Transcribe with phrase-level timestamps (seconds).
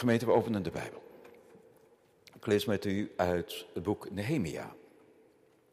[0.00, 1.02] Gemeente, we openen de Bijbel.
[2.34, 4.74] Ik lees met u uit het boek Nehemia.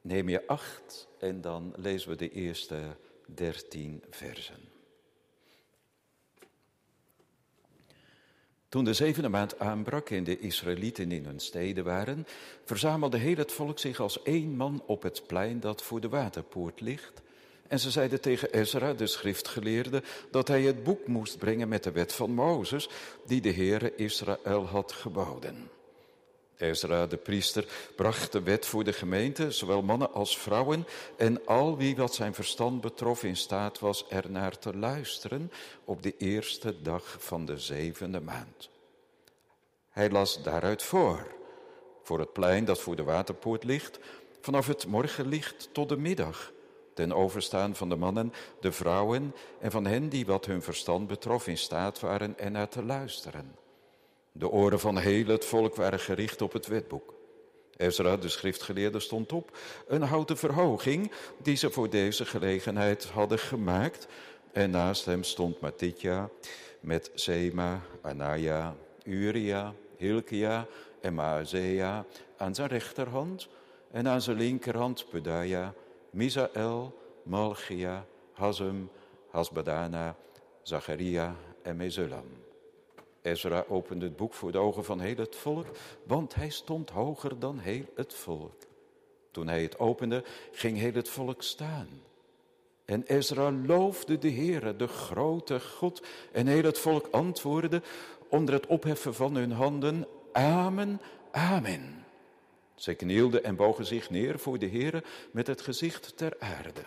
[0.01, 4.59] Nehemia 8 en dan lezen we de eerste 13 versen.
[8.69, 12.25] Toen de zevende maand aanbrak en de Israëlieten in hun steden waren,
[12.65, 16.81] verzamelde heel het volk zich als één man op het plein dat voor de waterpoort
[16.81, 17.21] ligt.
[17.67, 21.91] En ze zeiden tegen Ezra, de schriftgeleerde, dat hij het boek moest brengen met de
[21.91, 22.89] wet van Mozes,
[23.25, 25.69] die de Heere Israël had geboden.
[26.57, 27.65] Ezra, de priester,
[27.95, 32.33] bracht de wet voor de gemeente, zowel mannen als vrouwen, en al wie wat zijn
[32.33, 35.51] verstand betrof in staat was ernaar te luisteren
[35.85, 38.69] op de eerste dag van de zevende maand.
[39.89, 41.27] Hij las daaruit voor,
[42.03, 43.99] voor het plein dat voor de waterpoort ligt,
[44.41, 46.51] vanaf het morgenlicht tot de middag,
[46.97, 51.47] ten overstaan van de mannen, de vrouwen en van hen die wat hun verstand betrof
[51.47, 53.55] in staat waren ernaar te luisteren.
[54.31, 57.13] De oren van heel het volk waren gericht op het wetboek.
[57.77, 64.07] Ezra, de schriftgeleerde, stond op, een houten verhoging die ze voor deze gelegenheid hadden gemaakt.
[64.51, 66.29] En naast hem stond Matitja
[66.79, 70.67] met Sema, Anaya, Uria, Hilkia
[71.01, 72.05] en Maazea
[72.37, 73.47] aan zijn rechterhand
[73.91, 75.73] en aan zijn linkerhand Pedaya,
[76.17, 78.89] Misael, Malchia, Hazem,
[79.29, 80.15] Hasbadana,
[80.63, 82.25] Zacharia en Mezulam.
[83.21, 85.65] Ezra opende het boek voor de ogen van heel het volk,
[86.03, 88.55] want hij stond hoger dan heel het volk.
[89.31, 91.87] Toen hij het opende, ging heel het volk staan.
[92.85, 96.01] En Ezra loofde de Heere, de grote God,
[96.31, 97.81] en heel het volk antwoordde
[98.29, 101.01] onder het opheffen van hun handen, Amen,
[101.31, 102.06] Amen.
[102.77, 106.81] Zij knielden en bogen zich neer voor de Heere met het gezicht ter aarde.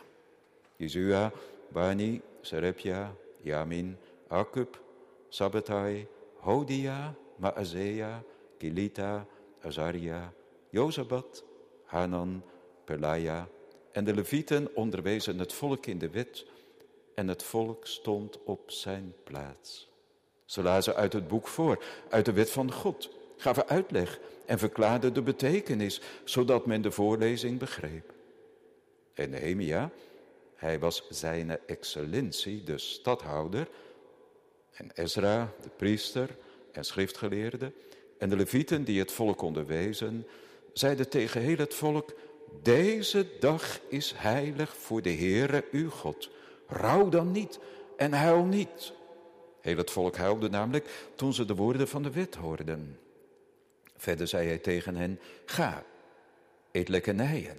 [0.76, 1.32] Jezua,
[1.68, 3.96] Bani, Serepja, Yamin,
[4.28, 4.80] Akub,
[5.28, 6.06] Sabbatai,
[6.36, 8.22] Hodia, Maazea,
[8.58, 9.26] Kilita,
[9.62, 10.32] Azaria,
[10.70, 11.44] Jozabat,
[11.84, 12.42] Hanan,
[12.84, 13.48] Pelaya
[13.92, 16.46] en de levieten onderwezen het volk in de wet
[17.14, 19.88] en het volk stond op zijn plaats.
[20.44, 25.14] Ze lazen uit het boek voor, uit de wet van God, gaven uitleg en verklaarden
[25.14, 28.12] de betekenis, zodat men de voorlezing begreep.
[29.14, 29.90] En Nehemia,
[30.54, 33.68] hij was zijn excellentie, de stadhouder,
[34.72, 36.36] en Ezra, de priester
[36.72, 37.72] en schriftgeleerde,
[38.18, 40.26] en de levieten die het volk onderwezen,
[40.72, 42.14] zeiden tegen heel het volk,
[42.62, 46.30] deze dag is heilig voor de Heere uw God.
[46.66, 47.58] Rouw dan niet
[47.96, 48.92] en huil niet.
[49.60, 52.98] Heel het volk huilde namelijk toen ze de woorden van de wet hoorden.
[54.00, 55.84] Verder zei hij tegen hen, ga,
[56.72, 57.56] eet lekkernijen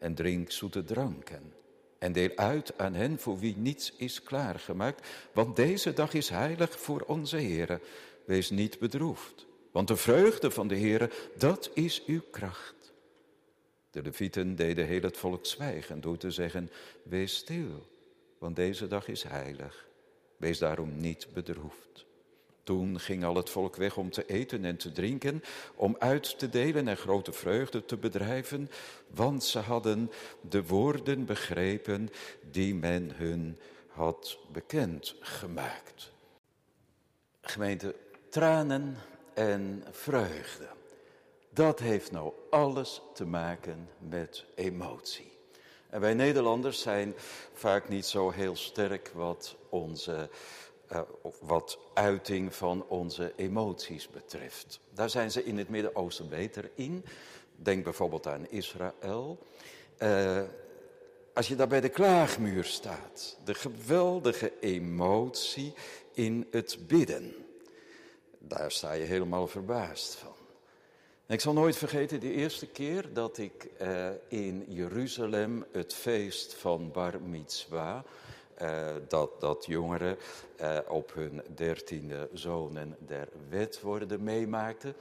[0.00, 1.52] en drink zoete dranken.
[1.98, 6.80] En deel uit aan hen voor wie niets is klaargemaakt, want deze dag is heilig
[6.80, 7.80] voor onze Heere.
[8.24, 12.92] Wees niet bedroefd, want de vreugde van de Heere, dat is uw kracht.
[13.90, 16.70] De levieten deden heel het volk zwijgen door te zeggen,
[17.02, 17.86] wees stil,
[18.38, 19.86] want deze dag is heilig.
[20.36, 22.06] Wees daarom niet bedroefd.
[22.64, 25.42] Toen ging al het volk weg om te eten en te drinken,
[25.74, 28.70] om uit te delen en grote vreugde te bedrijven,
[29.10, 32.10] want ze hadden de woorden begrepen
[32.50, 33.58] die men hun
[33.88, 36.12] had bekend gemaakt.
[37.40, 37.94] Gemeente,
[38.28, 38.96] tranen
[39.34, 40.68] en vreugde.
[41.50, 45.32] Dat heeft nou alles te maken met emotie.
[45.90, 47.14] En wij Nederlanders zijn
[47.52, 50.28] vaak niet zo heel sterk wat onze
[50.92, 51.00] uh,
[51.40, 54.80] wat uiting van onze emoties betreft.
[54.90, 57.04] Daar zijn ze in het Midden-Oosten beter in.
[57.56, 59.38] Denk bijvoorbeeld aan Israël.
[59.98, 60.42] Uh,
[61.34, 65.74] als je daar bij de klaagmuur staat, de geweldige emotie
[66.12, 67.34] in het bidden,
[68.38, 70.34] daar sta je helemaal verbaasd van.
[71.26, 76.90] ik zal nooit vergeten de eerste keer dat ik uh, in Jeruzalem het feest van
[76.92, 78.04] Bar Mitzwa
[79.08, 80.16] dat, dat jongeren
[80.60, 84.94] uh, op hun dertiende zonen der wet worden meemaakten.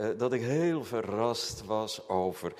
[0.00, 2.52] Uh, dat ik heel verrast was over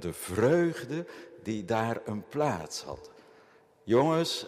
[0.00, 1.06] de vreugde
[1.42, 3.10] die daar een plaats had.
[3.82, 4.46] Jongens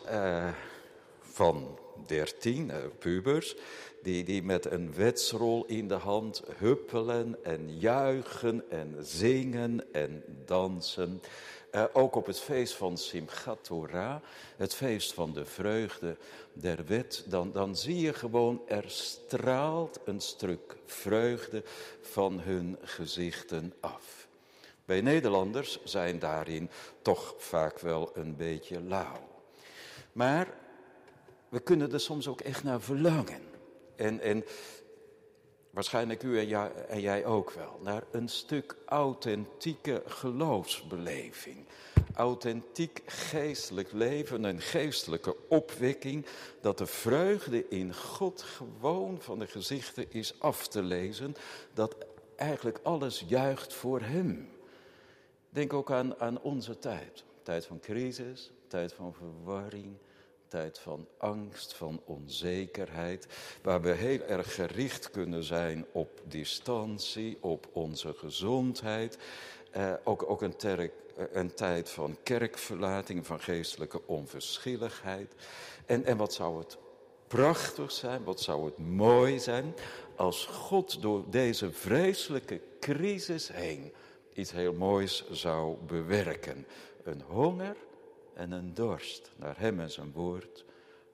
[1.21, 3.57] van dertien, pubers,
[4.03, 11.21] die, die met een wetsrol in de hand huppelen en juichen en zingen en dansen.
[11.73, 14.17] Uh, ook op het feest van Simchat Torah,
[14.57, 16.17] het feest van de vreugde
[16.53, 21.63] der wet, dan, dan zie je gewoon, er straalt een stuk vreugde
[22.01, 24.27] van hun gezichten af.
[24.85, 26.71] Wij Nederlanders zijn daarin
[27.03, 29.29] toch vaak wel een beetje lauw.
[30.13, 30.55] Maar
[31.49, 33.43] we kunnen er soms ook echt naar verlangen.
[33.97, 34.45] En, en
[35.77, 41.57] waarschijnlijk u en jij, en ook wel, naar een stuk authentieke geloofsbeleving.
[42.15, 46.27] Authentiek geestelijk leven, een geestelijke opwekking,
[46.61, 51.35] dat de vreugde in God gewoon van de gezichten is af te lezen,
[51.75, 51.97] dat
[52.37, 54.49] eigenlijk alles juicht voor Hem.
[55.51, 59.97] Denk ook aan, aan onze tijd, tijd van crisis, tijd van verwarring,
[60.49, 63.27] tijd van angst, van onzekerheid,
[63.63, 69.19] waar we heel erg gericht kunnen zijn op distantie, op onze gezondheid.
[69.71, 70.89] Eh, ook, ook een, eh,
[71.33, 75.35] een tijd van kerkverlating, van geestelijke onverschilligheid.
[75.87, 76.77] En, en wat zou het
[77.27, 79.75] prachtig zijn, wat zou het mooi zijn
[80.17, 83.93] als God door deze vreselijke crisis heen
[84.33, 86.67] iets heel moois zou bewerken.
[87.03, 87.77] Een honger
[88.37, 90.65] en een dorst naar Hem en zijn woord.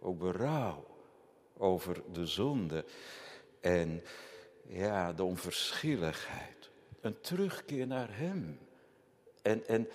[0.01, 0.87] Ook berouw
[1.57, 2.85] over de zonde
[3.61, 4.03] en
[4.67, 6.71] ja, de onverschilligheid.
[7.01, 8.59] Een terugkeer naar Hem.
[9.43, 9.89] En, en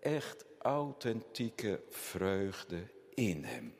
[0.00, 2.82] echt authentieke vreugde
[3.14, 3.74] in Hem.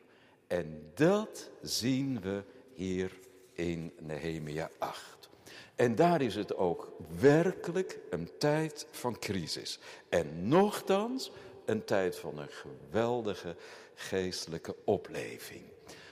[0.47, 3.19] En dat zien we hier
[3.53, 5.29] in Nehemia 8.
[5.75, 9.79] En daar is het ook werkelijk een tijd van crisis.
[10.09, 11.31] En nochtans
[11.65, 13.55] een tijd van een geweldige
[13.95, 15.61] geestelijke opleving.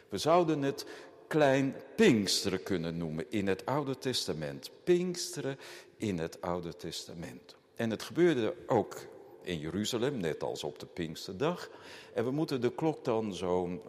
[0.09, 0.85] We zouden het
[1.27, 4.69] klein Pinksteren kunnen noemen in het Oude Testament.
[4.83, 5.59] Pinksteren
[5.97, 7.55] in het Oude Testament.
[7.75, 8.97] En het gebeurde ook
[9.41, 11.69] in Jeruzalem, net als op de Pinksterdag.
[12.13, 13.81] En we moeten de klok dan zo'n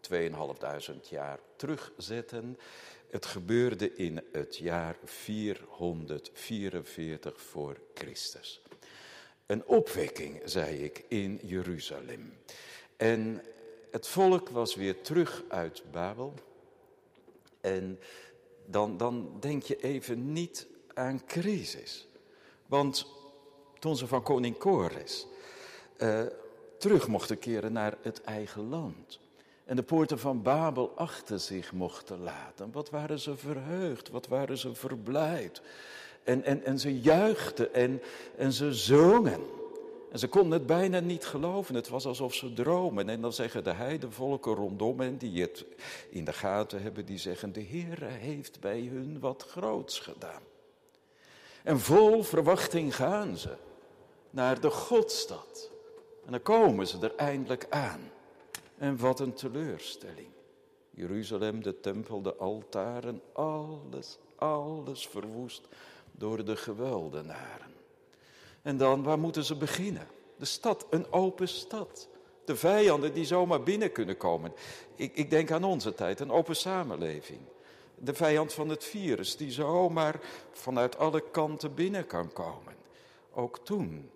[0.00, 2.58] 2500 jaar terugzetten.
[3.10, 8.62] Het gebeurde in het jaar 444 voor Christus.
[9.50, 12.32] Een opwekking, zei ik, in Jeruzalem.
[12.96, 13.42] En
[13.90, 16.34] het volk was weer terug uit Babel.
[17.60, 17.98] En
[18.66, 22.08] dan, dan denk je even niet aan crisis.
[22.66, 23.06] Want
[23.78, 25.26] toen ze van koning Kores
[25.98, 26.22] uh,
[26.78, 29.20] terug mochten keren naar het eigen land
[29.64, 32.72] en de poorten van Babel achter zich mochten laten.
[32.72, 35.62] Wat waren ze verheugd, wat waren ze verblijd.
[36.24, 38.02] En, en, en ze juichten en,
[38.36, 39.40] en ze zongen.
[40.10, 41.74] En ze konden het bijna niet geloven.
[41.74, 43.08] Het was alsof ze dromen.
[43.08, 45.64] En dan zeggen de heidevolken rondom hen, die het
[46.08, 50.42] in de gaten hebben, die zeggen: De Heer heeft bij hun wat groots gedaan.
[51.62, 53.56] En vol verwachting gaan ze
[54.30, 55.70] naar de Godstad.
[56.24, 58.00] En dan komen ze er eindelijk aan.
[58.78, 60.28] En wat een teleurstelling.
[60.90, 65.68] Jeruzalem, de tempel, de altaren, alles, alles verwoest
[66.20, 67.74] door de geweldenaren.
[68.62, 70.08] En dan, waar moeten ze beginnen?
[70.36, 72.08] De stad, een open stad.
[72.44, 74.52] De vijanden die zomaar binnen kunnen komen.
[74.94, 77.40] Ik, ik denk aan onze tijd, een open samenleving.
[77.94, 80.20] De vijand van het virus die zomaar
[80.52, 82.74] vanuit alle kanten binnen kan komen.
[83.32, 84.10] Ook toen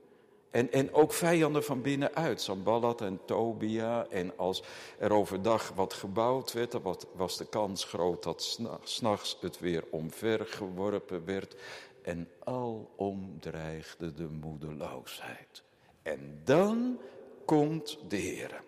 [0.54, 4.06] en, en ook vijanden van binnenuit, Sambalat en Tobia.
[4.10, 4.62] En als
[4.98, 11.24] er overdag wat gebouwd werd, dan was de kans groot dat s'nachts het weer omvergeworpen
[11.24, 11.56] werd.
[12.04, 15.62] En alom dreigde de moedeloosheid.
[16.02, 17.00] En dan
[17.44, 18.62] komt de Heer.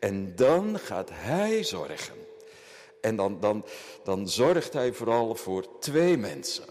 [0.00, 2.14] En dan gaat Hij zorgen.
[3.00, 3.64] En dan, dan,
[4.04, 6.64] dan zorgt Hij vooral voor twee mensen.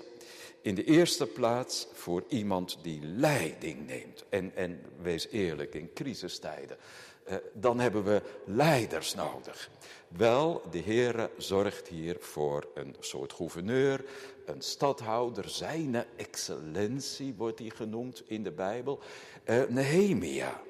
[0.61, 4.25] In de eerste plaats voor iemand die leiding neemt.
[4.29, 6.77] En, en wees eerlijk, in crisistijden,
[7.23, 9.69] eh, dan hebben we leiders nodig.
[10.07, 14.03] Wel, de Heer zorgt hier voor een soort gouverneur,
[14.45, 18.99] een stadhouder, zijn excellentie wordt hij genoemd in de Bijbel,
[19.43, 20.61] eh, Nehemia.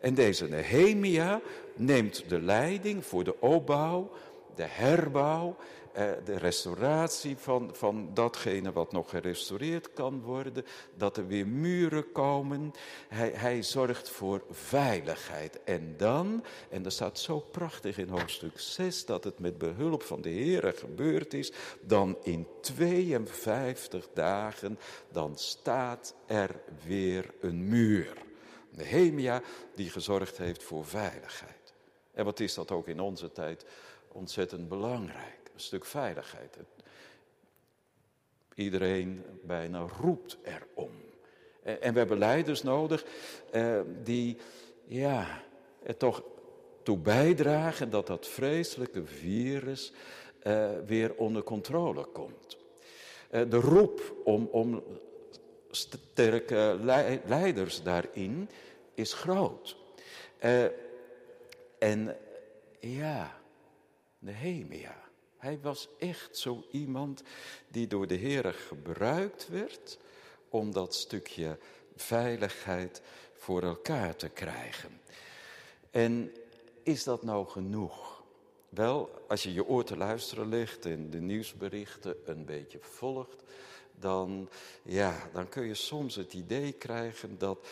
[0.00, 1.40] En deze Nehemia
[1.74, 4.10] neemt de leiding voor de opbouw,
[4.54, 5.56] de herbouw
[6.24, 10.64] de restauratie van, van datgene wat nog gerestaureerd kan worden,
[10.96, 12.72] dat er weer muren komen.
[13.08, 15.62] Hij, hij zorgt voor veiligheid.
[15.64, 20.20] En dan, en dat staat zo prachtig in hoofdstuk 6, dat het met behulp van
[20.20, 24.78] de Heer gebeurd is, dan in 52 dagen,
[25.10, 28.16] dan staat er weer een muur.
[28.70, 29.42] Nehemia
[29.74, 31.74] die gezorgd heeft voor veiligheid.
[32.12, 33.64] En wat is dat ook in onze tijd
[34.08, 36.56] ontzettend belangrijk stuk veiligheid.
[38.54, 40.90] Iedereen bijna roept erom.
[41.62, 43.04] En we hebben leiders nodig
[43.50, 44.36] eh, die
[44.84, 45.42] ja,
[45.82, 46.22] er toch
[46.82, 49.92] toe bijdragen dat dat vreselijke virus
[50.38, 52.56] eh, weer onder controle komt.
[53.30, 54.82] Eh, de roep om, om
[55.70, 56.78] sterke
[57.24, 58.48] leiders daarin
[58.94, 59.76] is groot.
[61.78, 62.16] en
[62.80, 63.40] ja,
[64.18, 65.02] Nehemia.
[65.42, 67.22] Hij was echt zo iemand
[67.68, 69.98] die door de Heer gebruikt werd
[70.48, 71.58] om dat stukje
[71.96, 73.02] veiligheid
[73.34, 75.00] voor elkaar te krijgen.
[75.90, 76.34] En
[76.82, 78.22] is dat nou genoeg?
[78.68, 83.42] Wel, als je je oor te luisteren legt en de nieuwsberichten een beetje volgt,
[83.98, 84.48] dan,
[84.82, 87.66] ja, dan kun je soms het idee krijgen dat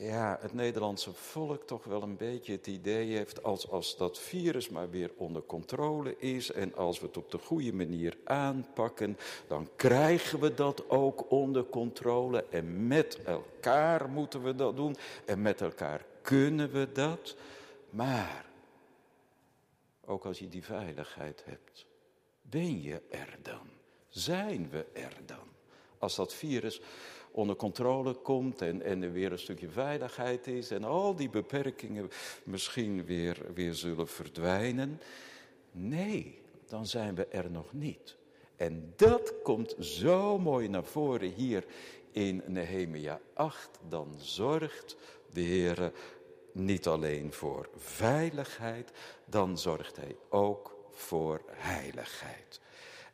[0.00, 4.68] ja, het Nederlandse volk toch wel een beetje het idee heeft als, als dat virus
[4.68, 9.68] maar weer onder controle is en als we het op de goede manier aanpakken, dan
[9.76, 15.60] krijgen we dat ook onder controle en met elkaar moeten we dat doen en met
[15.60, 17.36] elkaar kunnen we dat.
[17.90, 18.44] Maar
[20.04, 21.86] ook als je die veiligheid hebt,
[22.42, 23.68] ben je er dan?
[24.08, 25.48] Zijn we er dan?
[25.98, 26.80] Als dat virus
[27.30, 32.10] onder controle komt en, en er weer een stukje veiligheid is en al die beperkingen
[32.44, 35.00] misschien weer, weer zullen verdwijnen.
[35.72, 38.16] Nee, dan zijn we er nog niet.
[38.56, 41.64] En dat komt zo mooi naar voren hier
[42.12, 43.70] in Nehemia 8.
[43.88, 44.96] Dan zorgt
[45.32, 45.92] de Heer
[46.52, 48.92] niet alleen voor veiligheid,
[49.24, 52.60] dan zorgt Hij ook voor heiligheid.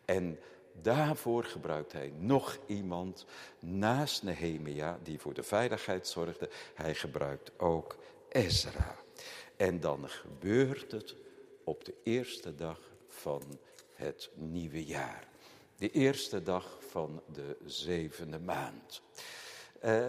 [0.05, 0.39] En
[0.83, 3.27] Daarvoor gebruikt hij nog iemand
[3.59, 6.49] naast Nehemia die voor de veiligheid zorgde.
[6.75, 7.97] Hij gebruikt ook
[8.29, 8.97] Ezra.
[9.57, 11.15] En dan gebeurt het
[11.65, 13.43] op de eerste dag van
[13.95, 15.29] het nieuwe jaar.
[15.77, 19.03] De eerste dag van de zevende maand.
[19.85, 20.07] Uh,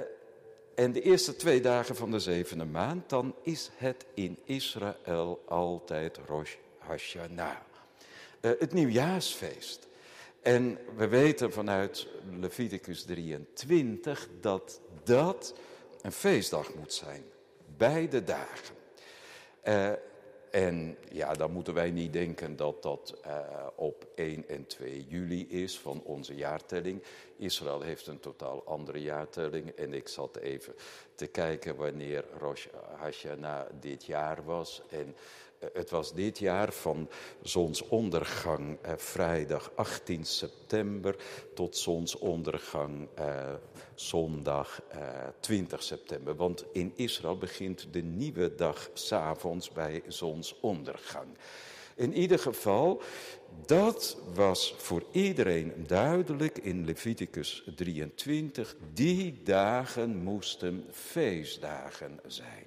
[0.76, 6.18] en de eerste twee dagen van de zevende maand, dan is het in Israël altijd
[6.28, 7.58] Rosh Hashanah.
[8.42, 9.87] Uh, het nieuwjaarsfeest.
[10.48, 12.08] En we weten vanuit
[12.40, 15.54] Leviticus 23 dat dat
[16.02, 17.24] een feestdag moet zijn.
[17.78, 18.76] Beide dagen.
[19.64, 19.92] Uh,
[20.52, 23.40] en ja, dan moeten wij niet denken dat dat uh,
[23.76, 27.04] op 1 en 2 juli is van onze jaartelling.
[27.38, 29.70] Israël heeft een totaal andere jaartelling.
[29.70, 30.76] En ik zat even
[31.16, 34.82] te kijken wanneer Rosh Hashanah dit jaar was.
[34.90, 35.14] En eh,
[35.74, 37.10] het was dit jaar van
[37.42, 41.16] zonsondergang eh, vrijdag 18 september
[41.54, 43.54] tot zonsondergang eh,
[43.96, 45.00] zondag eh,
[45.40, 46.36] 20 september.
[46.36, 51.28] Want in Israël begint de nieuwe dag s'avonds bij zonsondergang.
[51.96, 53.02] In ieder geval,
[53.66, 58.76] dat was voor iedereen duidelijk in Leviticus 23.
[58.94, 62.67] Die dagen moesten feestdagen zijn.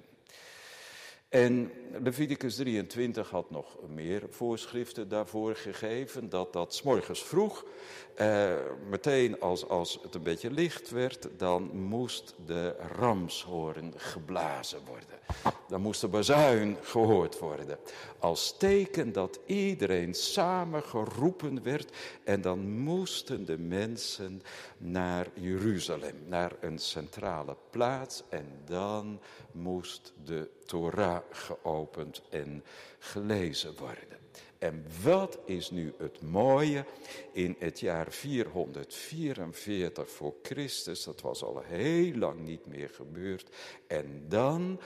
[1.31, 1.71] En
[2.03, 6.29] Leviticus 23 had nog meer voorschriften daarvoor gegeven.
[6.29, 7.65] Dat dat s morgens vroeg,
[8.15, 8.53] eh,
[8.89, 15.19] meteen als, als het een beetje licht werd, dan moest de ramshoorn geblazen worden.
[15.67, 17.77] Dan moest de bazuin gehoord worden.
[18.19, 21.97] Als teken dat iedereen samen geroepen werd.
[22.23, 24.41] En dan moesten de mensen
[24.77, 28.23] naar Jeruzalem, naar een centrale plaats.
[28.29, 29.19] En dan
[29.51, 32.63] moest de Torah geopend en
[32.99, 34.19] gelezen worden.
[34.61, 36.85] En wat is nu het mooie
[37.31, 41.03] in het jaar 444 voor Christus?
[41.03, 43.49] Dat was al heel lang niet meer gebeurd.
[43.87, 44.79] En dan,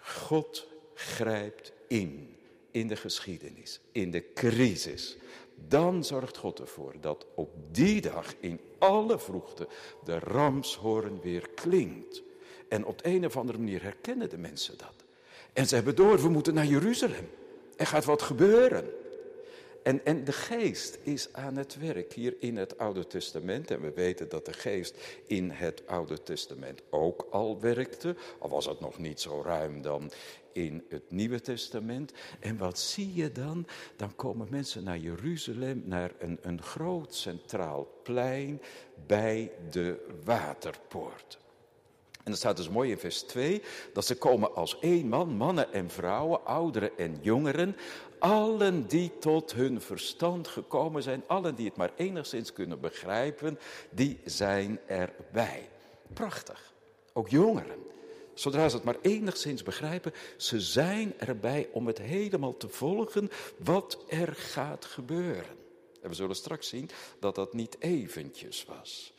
[0.00, 2.36] God grijpt in,
[2.70, 5.16] in de geschiedenis, in de crisis.
[5.68, 9.68] Dan zorgt God ervoor dat op die dag in alle vroegte
[10.04, 12.22] de ramshoorn weer klinkt.
[12.68, 14.94] En op de een of andere manier herkennen de mensen dat.
[15.52, 17.28] En ze hebben door, we moeten naar Jeruzalem.
[17.76, 18.84] Er gaat wat gebeuren.
[19.82, 23.70] En, en de geest is aan het werk hier in het Oude Testament.
[23.70, 28.16] En we weten dat de geest in het Oude Testament ook al werkte.
[28.38, 30.10] Al was het nog niet zo ruim dan
[30.52, 32.12] in het Nieuwe Testament.
[32.40, 33.66] En wat zie je dan?
[33.96, 38.62] Dan komen mensen naar Jeruzalem, naar een, een groot centraal plein
[39.06, 41.41] bij de waterpoort.
[42.24, 43.62] En dat staat dus mooi in vers 2,
[43.92, 47.76] dat ze komen als één man, mannen en vrouwen, ouderen en jongeren,
[48.18, 53.58] allen die tot hun verstand gekomen zijn, allen die het maar enigszins kunnen begrijpen,
[53.90, 55.68] die zijn erbij.
[56.14, 56.72] Prachtig.
[57.12, 57.78] Ook jongeren.
[58.34, 64.04] Zodra ze het maar enigszins begrijpen, ze zijn erbij om het helemaal te volgen wat
[64.08, 65.56] er gaat gebeuren.
[66.02, 69.12] En we zullen straks zien dat dat niet eventjes was.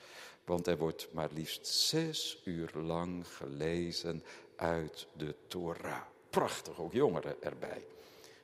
[0.45, 4.23] Want er wordt maar liefst zes uur lang gelezen
[4.55, 6.01] uit de Torah.
[6.29, 7.85] Prachtig, ook jongeren erbij.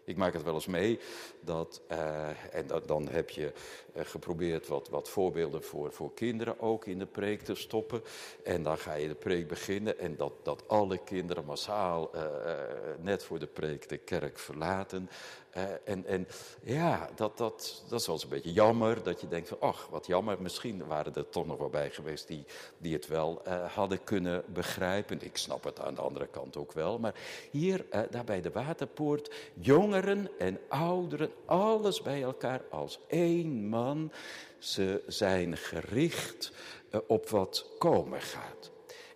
[0.03, 0.99] Ik maak het wel eens mee
[1.41, 3.51] dat, uh, en dan heb je
[3.95, 8.01] uh, geprobeerd wat, wat voorbeelden voor, voor kinderen ook in de preek te stoppen.
[8.43, 12.21] En dan ga je de preek beginnen en dat, dat alle kinderen massaal uh,
[12.99, 15.09] net voor de preek de kerk verlaten.
[15.83, 16.27] en, en
[16.61, 19.03] ja, dat, dat, dat is wel eens een beetje jammer.
[19.03, 20.41] Dat je denkt van, ach, wat jammer.
[20.41, 22.45] Misschien waren er toch nog wel bij geweest die,
[22.77, 23.41] die het wel
[23.73, 25.21] hadden kunnen begrijpen.
[25.21, 26.99] Ik snap het aan de andere kant ook wel.
[26.99, 27.13] Maar
[27.51, 34.11] hier, daar bij de Waterpoort, jongeren en ouderen, alles bij elkaar als één man.
[34.57, 36.51] Ze zijn gericht
[36.89, 38.71] eh, op wat komen gaat.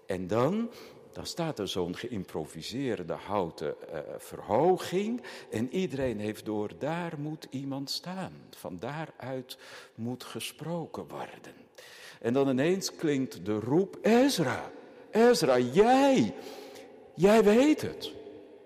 [0.06, 0.72] En dan,
[1.12, 5.22] dan staat er zo'n geïmproviseerde houten uh, verhoging.
[5.52, 8.34] En iedereen heeft door, daar moet iemand staan.
[8.50, 9.58] Van daaruit
[9.96, 11.54] moet gesproken worden.
[12.22, 14.72] En dan ineens klinkt de roep, Ezra,
[15.12, 16.34] Ezra, jij,
[17.16, 18.14] jij weet het.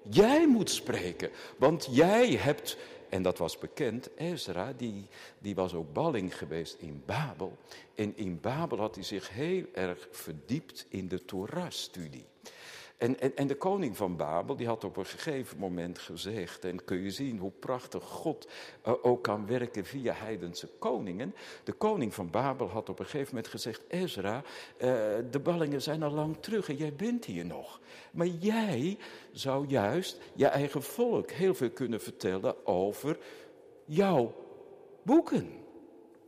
[0.09, 2.77] Jij moet spreken, want jij hebt,
[3.09, 5.07] en dat was bekend, Ezra, die,
[5.39, 7.57] die was ook balling geweest in Babel.
[7.95, 12.25] En in Babel had hij zich heel erg verdiept in de Torah-studie.
[12.97, 17.01] En, en, de koning van Babel, die had op een gegeven moment gezegd, en kun
[17.01, 18.47] je zien hoe prachtig God
[18.87, 21.35] uh, ook kan werken via heidense koningen.
[21.63, 24.43] De koning van Babel had op een gegeven moment gezegd, Ezra, uh,
[25.31, 27.79] de ballingen zijn al lang terug en jij bent hier nog.
[28.11, 28.97] Maar jij
[29.31, 33.17] zou juist je eigen volk heel veel kunnen vertellen over
[33.85, 34.33] jouw
[35.03, 35.51] boeken,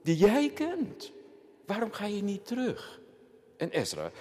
[0.04, 1.12] die jij kent.
[1.66, 3.00] Waarom ga je niet terug?
[3.58, 4.12] En Ezra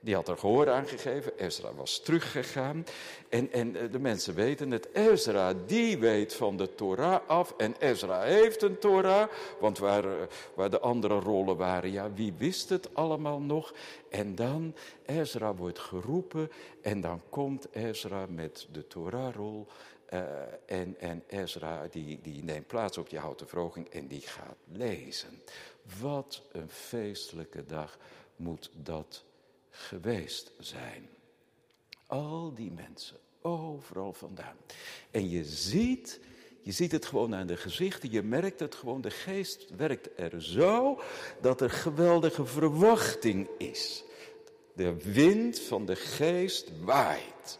[0.00, 1.32] die had er gehoor aan gegeven.
[1.38, 2.86] Ezra was teruggegaan.
[3.28, 4.88] En, en eh, de mensen weten het.
[4.92, 7.54] Ezra, die weet van de Torah af.
[7.56, 9.28] En Ezra heeft een Torah.
[9.60, 13.74] Want waar, eh, waar de andere rollen waren, ja, wie wist het allemaal nog?
[14.10, 14.74] En dan,
[15.06, 16.50] Ezra wordt geroepen.
[16.82, 19.66] En dan komt Ezra met de Torahrol.
[20.12, 20.22] Uh,
[20.66, 25.42] en, en Ezra die, die neemt plaats op die houten verhoging en die gaat lezen.
[26.00, 27.98] Wat een feestelijke dag
[28.36, 29.24] moet dat
[29.78, 31.08] geweest zijn.
[32.06, 34.56] Al die mensen, overal vandaan.
[35.10, 36.20] En je ziet,
[36.60, 40.42] je ziet het gewoon aan de gezichten, je merkt het gewoon, de geest werkt er
[40.42, 41.00] zo
[41.40, 44.04] dat er geweldige verwachting is.
[44.72, 47.58] De wind van de geest waait.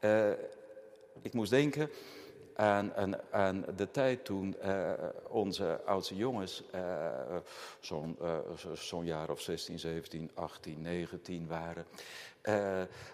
[0.00, 0.30] Uh,
[1.22, 1.90] ik moest denken
[3.30, 4.92] aan de tijd toen uh,
[5.28, 6.80] onze oudste jongens, uh,
[7.80, 8.36] zo'n uh,
[8.74, 11.86] zo jaar of 16, 17, 18, 19 waren,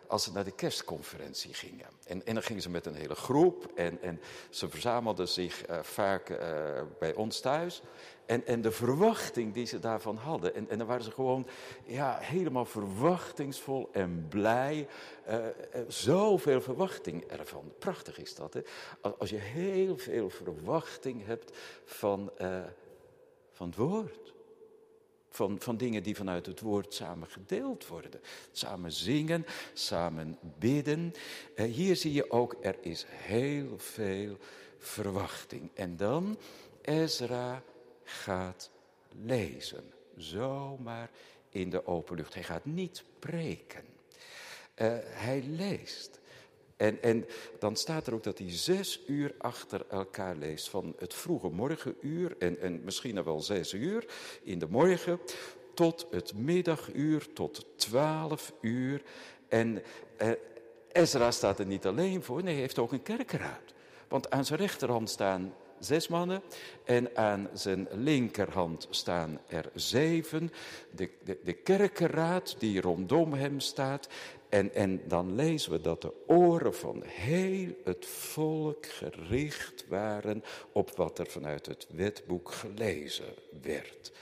[0.07, 1.87] als ze naar de kerstconferentie gingen.
[2.07, 6.38] En, en dan gingen ze met een hele groep en, en ze verzamelden zich vaak
[6.98, 7.83] bij ons thuis.
[8.27, 10.55] En, en de verwachting die ze daarvan hadden.
[10.55, 11.47] En, en dan waren ze gewoon
[11.85, 14.89] ja, helemaal verwachtingsvol en blij.
[15.29, 15.47] Uh,
[15.89, 17.73] zoveel verwachting ervan.
[17.79, 18.55] Prachtig is dat.
[18.55, 18.61] Hè?
[19.19, 22.65] Als je heel veel verwachting hebt van, uh,
[23.53, 24.33] van het woord.
[25.29, 28.21] Van, van dingen die vanuit het woord samen gedeeld worden.
[28.53, 31.13] Samen zingen, samen bidden.
[31.57, 34.37] hier zie je ook, er is heel veel
[34.79, 35.71] verwachting.
[35.75, 36.39] En dan
[36.83, 37.63] Ezra
[38.05, 38.71] gaat
[39.25, 39.93] lezen.
[40.17, 41.11] Zomaar
[41.49, 42.35] in de open lucht.
[42.35, 43.85] Hij gaat niet preken.
[44.77, 46.21] Uh, hij leest.
[46.77, 47.27] En, en
[47.59, 50.69] dan staat er ook dat hij zes uur achter elkaar leest.
[50.69, 54.07] Van het vroege morgenuur en, en misschien nog wel zes uur
[54.43, 55.21] in de morgen.
[55.75, 59.03] Tot het middaguur, tot twaalf uur.
[59.49, 59.83] En
[60.23, 60.31] uh,
[60.93, 63.75] Ezra staat er niet alleen voor, nee, hij heeft ook een kerkeraad.
[64.09, 66.42] Want aan zijn rechterhand staan zes mannen.
[66.85, 70.53] En aan zijn linkerhand staan er zeven.
[70.90, 74.09] De, de, de kerkenraad die rondom hem staat.
[74.49, 80.97] En, en dan lezen we dat de oren van heel het volk gericht waren op
[80.97, 84.12] wat er vanuit het wetboek gelezen werd.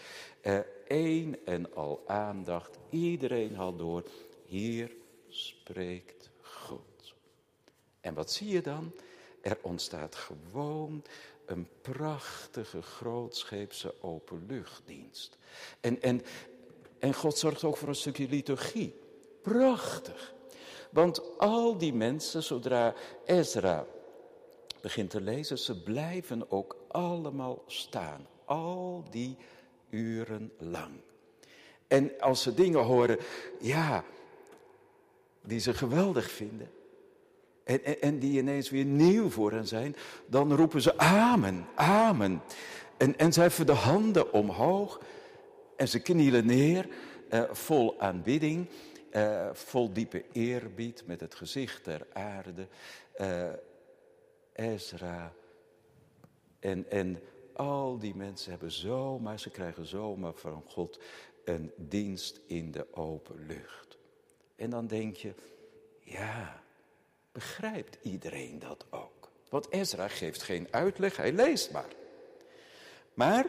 [0.89, 4.05] Eén uh, en al aandacht, iedereen had door,
[4.47, 4.91] hier
[5.29, 7.15] spreekt God.
[8.01, 8.93] En wat zie je dan?
[9.43, 11.03] Er ontstaat gewoon
[11.47, 15.39] een prachtige grootscheepse openluchtdienst.
[15.81, 16.23] En, en,
[16.99, 18.95] en God zorgt ook voor een stukje liturgie.
[19.43, 20.35] Prachtig.
[20.91, 23.87] Want al die mensen, zodra Ezra
[24.81, 28.27] begint te lezen, ze blijven ook allemaal staan.
[28.45, 29.37] Al die
[29.91, 31.01] uren lang.
[31.89, 33.19] En als ze dingen horen,
[33.61, 34.05] ja,
[35.41, 36.71] die ze geweldig vinden,
[37.65, 39.97] en, en, die ineens weer nieuw voor hen zijn,
[40.27, 42.43] dan roepen ze amen, amen.
[42.97, 45.01] En, en ze heffen de handen omhoog
[45.77, 46.89] en ze knielen neer,
[47.29, 48.69] eh, vol aanbidding,
[49.11, 52.67] eh, vol diepe eerbied met het gezicht ter aarde.
[53.13, 53.49] Eh,
[54.53, 55.33] Ezra
[56.61, 57.21] En, en
[57.53, 61.01] al die mensen hebben zomaar, ze krijgen zomaar van God
[61.45, 63.99] een dienst in de open lucht.
[64.57, 65.35] En dan denk je,
[66.01, 66.63] ja,
[67.33, 69.31] begrijpt iedereen dat ook?
[69.49, 71.91] Want Ezra geeft geen uitleg, hij leest maar.
[73.15, 73.47] Maar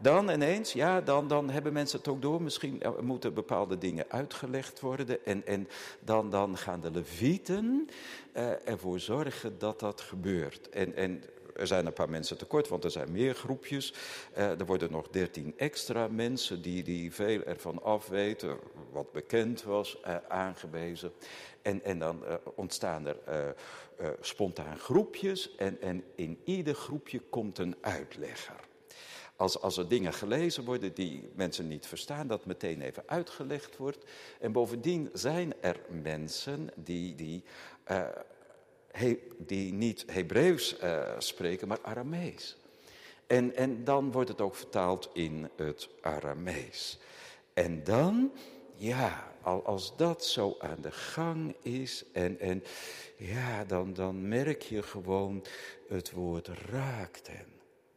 [0.00, 2.42] dan ineens, ja, dan, dan hebben mensen het ook door.
[2.42, 5.24] Misschien moeten bepaalde dingen uitgelegd worden.
[5.24, 5.68] En, en
[6.00, 7.88] dan, dan gaan de levieten
[8.36, 10.68] uh, ervoor zorgen dat dat gebeurt.
[10.68, 11.22] En, en
[11.58, 13.94] er zijn een paar mensen tekort, want er zijn meer groepjes.
[14.36, 18.58] Uh, er worden nog dertien extra mensen die, die veel ervan afweten,
[18.92, 21.12] wat bekend was, uh, aangewezen.
[21.62, 23.54] En, en dan uh, ontstaan er
[24.20, 28.60] spontaan groepjes en, en in ieder groepje komt een uitlegger.
[29.36, 34.04] Als, als er dingen gelezen worden die mensen niet verstaan, dat meteen even uitgelegd wordt.
[34.40, 37.44] En bovendien zijn er mensen die, die,
[39.38, 42.56] die niet Hebreeuws uh, spreken, maar Aramees.
[43.26, 46.98] En, en dan wordt het ook vertaald in het Aramees.
[47.54, 48.32] En dan,
[48.74, 52.64] ja, als dat zo aan de gang is en, en
[53.16, 55.44] ja, dan, dan merk je gewoon
[55.88, 57.46] het woord raakt hen.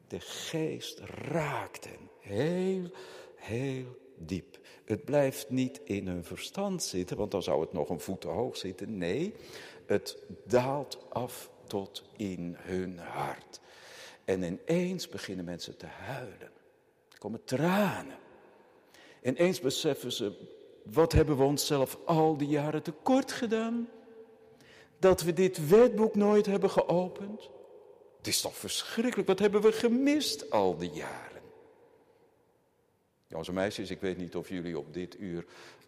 [0.07, 2.91] De geest raakt hen heel,
[3.35, 4.57] heel diep.
[4.85, 8.27] Het blijft niet in hun verstand zitten, want dan zou het nog een voet te
[8.27, 8.97] hoog zitten.
[8.97, 9.33] Nee,
[9.89, 13.59] het daalt af tot in hun hart.
[14.25, 16.51] En ineens beginnen mensen te huilen.
[17.11, 18.17] Er komen tranen.
[19.21, 20.47] En eens beseffen ze,
[20.83, 23.89] wat hebben we onszelf al die jaren tekort gedaan?
[24.99, 27.49] Dat we dit wetboek nooit hebben geopend.
[28.17, 31.41] Het is toch verschrikkelijk, wat hebben we gemist al die jaren?
[33.27, 35.45] Jongens en meisjes, ik weet niet of jullie op dit uur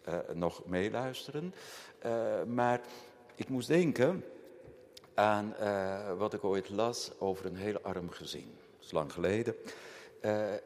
[0.08, 1.54] uh, nog meeluisteren.
[2.06, 2.80] Uh, maar
[3.42, 4.24] ik moest denken
[5.14, 8.54] aan uh, wat ik ooit las over een heel arm gezin.
[8.76, 9.54] Dat is lang geleden.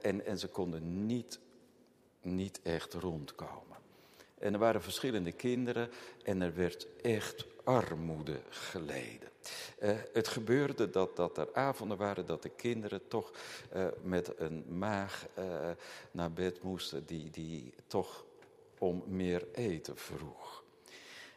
[0.03, 1.39] en, en ze konden niet,
[2.21, 3.77] niet echt rondkomen.
[4.39, 5.91] En er waren verschillende kinderen
[6.25, 9.29] en er werd echt armoede geleden.
[9.83, 13.33] Uh, het gebeurde dat, dat er avonden waren dat de kinderen toch
[14.03, 15.27] met een maag
[16.11, 18.25] naar bed moesten die, die toch
[18.79, 20.65] om meer eten vroeg.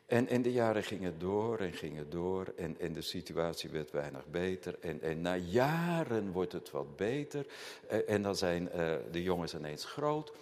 [0.09, 4.27] En, en de jaren gingen door en gingen door en, en de situatie werd weinig
[4.27, 4.75] beter.
[4.79, 7.45] En, en na jaren wordt het wat beter
[8.07, 8.69] en dan zijn
[9.11, 10.33] de jongens ineens groot.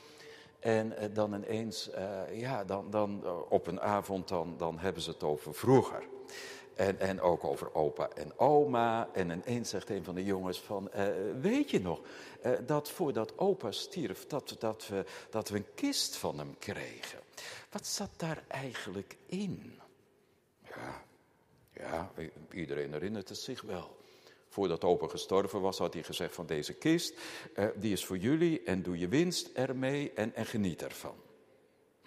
[0.60, 1.90] En dan ineens,
[2.32, 6.04] ja, dan, dan op een avond dan, dan hebben ze het over vroeger.
[6.76, 9.10] En, en ook over opa en oma.
[9.14, 10.90] En ineens zegt een van de jongens van,
[11.42, 12.02] weet je nog,
[12.66, 17.27] dat voordat opa stierf, dat, dat, we, dat we een kist van hem kregen.
[17.78, 19.80] Wat zat daar eigenlijk in?
[20.64, 21.04] Ja,
[21.74, 22.12] ja,
[22.52, 23.98] iedereen herinnert het zich wel.
[24.48, 27.14] Voordat opa gestorven was, had hij gezegd van deze kist,
[27.56, 31.16] uh, die is voor jullie en doe je winst ermee en, en geniet ervan.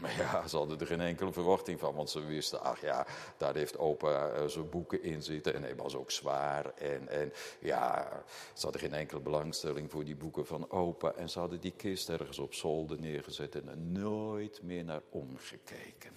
[0.00, 3.54] Maar ja, ze hadden er geen enkele verwachting van, want ze wisten, ach ja, daar
[3.54, 6.74] heeft opa uh, zijn boeken in zitten en hij was ook zwaar.
[6.74, 8.08] En, en ja,
[8.54, 11.12] ze hadden geen enkele belangstelling voor die boeken van opa.
[11.12, 16.12] En ze hadden die kist ergens op zolder neergezet en er nooit meer naar omgekeken.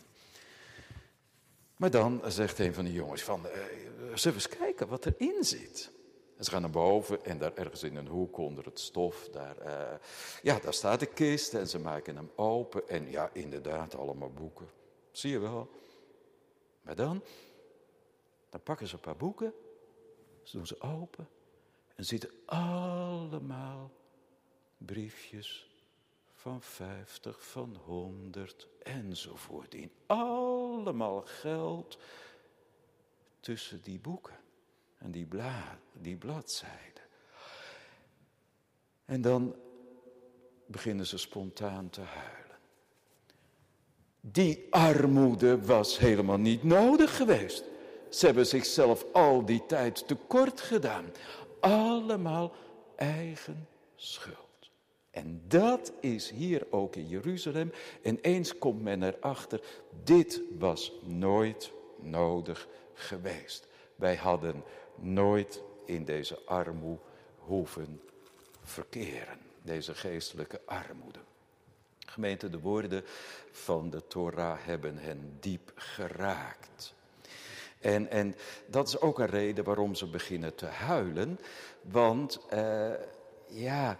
[1.75, 3.51] Maar dan zegt een van die jongens van, uh,
[4.13, 5.91] we eens kijken wat erin zit?
[6.39, 9.99] Ze gaan naar boven en daar ergens in een hoek onder het stof, daar, uh,
[10.41, 12.87] ja, daar staat de kist en ze maken hem open.
[12.89, 14.69] En ja, inderdaad, allemaal boeken.
[15.11, 15.69] Zie je wel.
[16.81, 17.23] Maar dan,
[18.49, 19.53] dan pakken ze een paar boeken,
[20.43, 21.27] ze doen ze open
[21.95, 23.91] en zitten allemaal
[24.77, 25.71] briefjes
[26.33, 29.91] van 50, van 100 enzovoort in.
[30.05, 31.97] Allemaal geld
[33.39, 34.42] tussen die boeken
[35.03, 37.03] en die, bla, die bladzijden.
[39.05, 39.55] En dan
[40.65, 42.57] beginnen ze spontaan te huilen.
[44.21, 47.63] Die armoede was helemaal niet nodig geweest.
[48.09, 51.05] Ze hebben zichzelf al die tijd tekort gedaan.
[51.59, 52.53] Allemaal
[52.95, 54.37] eigen schuld.
[55.11, 57.71] En dat is hier ook in Jeruzalem.
[58.01, 59.61] En eens komt men erachter,
[60.03, 63.67] dit was nooit nodig geweest.
[63.95, 64.63] Wij hadden
[64.95, 67.01] nooit in deze armoede
[67.37, 68.01] hoeven
[68.63, 69.39] verkeren.
[69.61, 71.19] Deze geestelijke armoede.
[71.99, 73.03] Gemeente, de woorden
[73.51, 76.93] van de Torah hebben hen diep geraakt.
[77.79, 81.39] En, en dat is ook een reden waarom ze beginnen te huilen.
[81.81, 82.91] Want uh,
[83.47, 83.97] ja,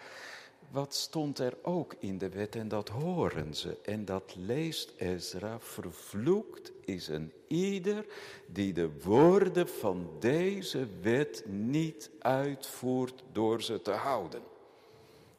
[0.74, 3.78] wat stond er ook in de wet en dat horen ze.
[3.84, 5.60] En dat leest Ezra.
[5.60, 8.06] Vervloekt is een ieder
[8.48, 14.42] die de woorden van deze wet niet uitvoert door ze te houden.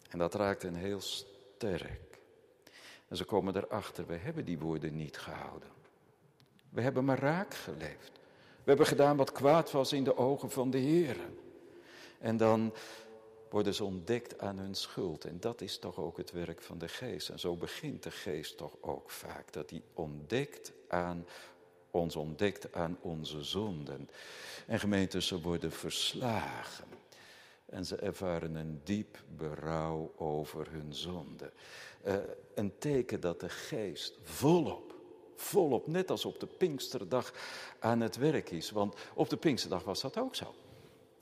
[0.09, 2.19] En dat raakt hen heel sterk.
[3.09, 5.69] En ze komen erachter, we hebben die woorden niet gehouden.
[6.71, 8.13] We hebben maar raak geleefd.
[8.37, 11.17] We hebben gedaan wat kwaad was in de ogen van de Heer.
[12.19, 12.73] En dan
[13.55, 15.25] worden ze ontdekt aan hun schuld.
[15.25, 17.29] En dat is toch ook het werk van de geest.
[17.29, 19.53] En zo begint de geest toch ook vaak.
[19.53, 21.27] Dat hij ontdekt aan
[21.91, 24.11] ons ontdekt aan onze zonden.
[24.67, 26.89] En gemeentes, ze worden verslagen.
[27.67, 31.53] En ze ervaren een diep berouw over hun zonde.
[32.07, 32.17] Uh,
[32.55, 34.95] een teken dat de geest volop,
[35.37, 37.33] volop, net als op de Pinksterdag
[37.79, 38.71] aan het werk is.
[38.71, 40.55] Want op de Pinksterdag was dat ook zo.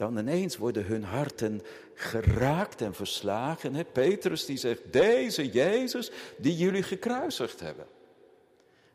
[0.02, 1.62] Dan ineens worden hun harten
[1.94, 3.86] geraakt en verslagen.
[3.92, 7.86] Petrus die zegt, deze Jezus die jullie gekruisigd hebben.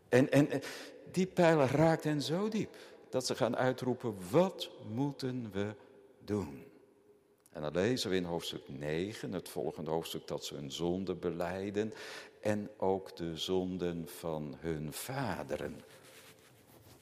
[0.09, 0.49] En, en
[1.11, 2.75] die pijl raakt hen zo diep
[3.09, 5.75] dat ze gaan uitroepen, wat moeten we
[6.19, 6.65] doen?
[7.51, 11.93] En dan lezen we in hoofdstuk 9, het volgende hoofdstuk, dat ze hun zonde beleiden
[12.41, 15.81] en ook de zonden van hun vaderen.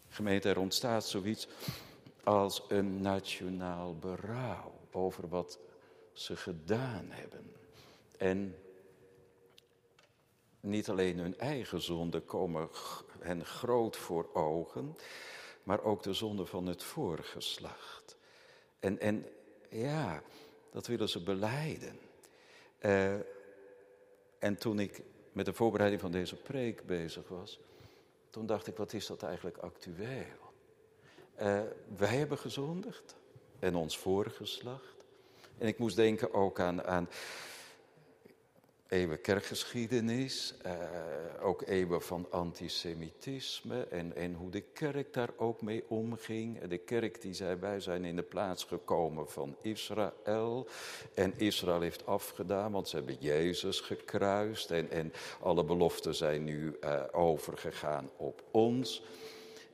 [0.10, 1.48] Gemeente, er ontstaat zoiets
[2.26, 5.60] als een nationaal berouw over wat
[6.14, 7.52] ze gedaan hebben.
[8.18, 8.56] En
[10.60, 12.70] niet alleen hun eigen zonden komen
[13.20, 14.96] hen groot voor ogen,
[15.64, 18.18] maar ook de zonde van het voorgeslacht.
[18.80, 19.26] En, en
[19.70, 20.22] ja,
[20.72, 22.00] dat willen ze beleiden.
[22.82, 23.14] Uh,
[24.40, 27.60] en toen ik met de voorbereiding van deze preek bezig was,
[28.30, 30.45] toen dacht ik, wat is dat eigenlijk actueel?
[31.42, 31.60] Uh,
[31.98, 33.16] wij hebben gezondigd
[33.60, 34.96] en ons voorgeslacht.
[35.58, 37.10] En ik moest denken ook aan, aan
[38.88, 40.74] eeuwen kerkgeschiedenis, uh,
[41.42, 46.62] ook eeuwen van antisemitisme en, en hoe de kerk daar ook mee omging.
[46.62, 50.68] De kerk die zei, wij zijn in de plaats gekomen van Israël
[51.14, 56.78] en Israël heeft afgedaan, want ze hebben Jezus gekruist en, en alle beloften zijn nu
[56.84, 59.04] uh, overgegaan op ons.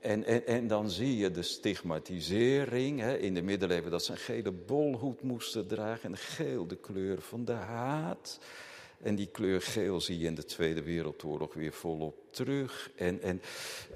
[0.01, 4.17] En, en, en dan zie je de stigmatisering hè, in de middeleeuwen dat ze een
[4.17, 8.39] gele bolhoed moesten dragen en geel de kleur van de haat.
[9.01, 12.91] En die kleur geel zie je in de Tweede Wereldoorlog weer volop terug.
[12.95, 13.41] En, en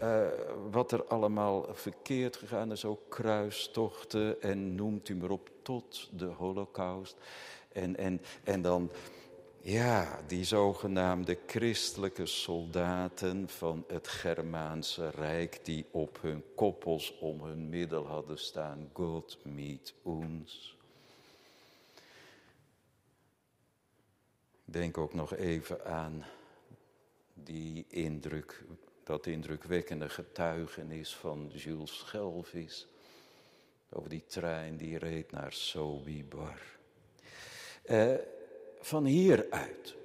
[0.01, 0.27] uh,
[0.71, 6.25] wat er allemaal verkeerd gegaan is, ook kruistochten en noemt u maar op tot de
[6.25, 7.17] holocaust.
[7.71, 8.91] En, en, en dan,
[9.65, 17.69] ja, die zogenaamde christelijke soldaten van het Germaanse Rijk, die op hun koppels om hun
[17.69, 20.77] middel hadden staan, God meet ons.
[24.65, 26.25] Denk ook nog even aan
[27.33, 28.63] die indruk,
[29.03, 32.87] dat indrukwekkende getuigenis van Jules Schelvis.
[33.89, 36.61] Over die trein die reed naar Sobibor.
[37.85, 38.13] Uh,
[38.85, 39.95] van hieruit.